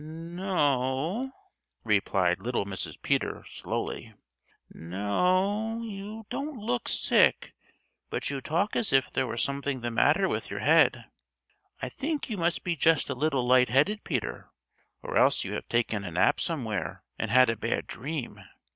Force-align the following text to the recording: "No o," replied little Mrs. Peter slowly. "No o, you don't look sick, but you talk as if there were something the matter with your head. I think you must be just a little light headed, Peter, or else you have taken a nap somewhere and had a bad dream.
"No 0.03 1.29
o," 1.29 1.31
replied 1.83 2.39
little 2.41 2.65
Mrs. 2.65 2.99
Peter 3.03 3.45
slowly. 3.47 4.15
"No 4.71 5.19
o, 5.77 5.81
you 5.83 6.25
don't 6.31 6.57
look 6.57 6.89
sick, 6.89 7.53
but 8.09 8.27
you 8.31 8.41
talk 8.41 8.75
as 8.75 8.91
if 8.91 9.13
there 9.13 9.27
were 9.27 9.37
something 9.37 9.81
the 9.81 9.91
matter 9.91 10.27
with 10.27 10.49
your 10.49 10.61
head. 10.61 11.05
I 11.83 11.89
think 11.89 12.31
you 12.31 12.37
must 12.39 12.63
be 12.63 12.75
just 12.75 13.11
a 13.11 13.13
little 13.13 13.45
light 13.45 13.69
headed, 13.69 14.03
Peter, 14.03 14.49
or 15.03 15.17
else 15.19 15.43
you 15.43 15.53
have 15.53 15.67
taken 15.69 16.03
a 16.03 16.09
nap 16.09 16.39
somewhere 16.41 17.03
and 17.19 17.29
had 17.29 17.51
a 17.51 17.55
bad 17.55 17.85
dream. 17.85 18.43